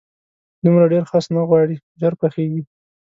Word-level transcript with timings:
دومره 0.63 0.85
ډېر 0.93 1.03
خس 1.09 1.25
نه 1.35 1.41
غواړي، 1.49 1.75
ژر 1.99 2.13
پخېږي. 2.21 2.61